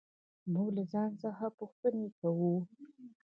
موږ 0.53 0.67
له 0.77 0.83
ځان 0.91 1.11
څخه 1.23 1.45
پوښتنې 1.59 2.07
کوو. 2.19 2.53